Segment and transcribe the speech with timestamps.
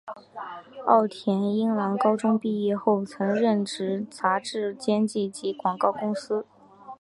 [0.87, 6.43] 奥田英朗高中毕业后曾任职杂志编辑及广告公司。